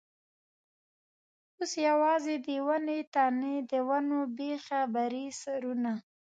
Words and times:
اوس 1.57 1.71
یوازې 1.87 2.35
د 2.45 2.47
ونو 2.67 2.97
تنې، 3.13 3.55
د 3.71 3.73
ونو 3.87 4.19
بېخه 4.37 4.81
برې 4.95 5.25
سرونه. 5.41 5.93